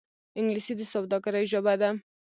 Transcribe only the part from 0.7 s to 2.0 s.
د سوداګرۍ ژبه ده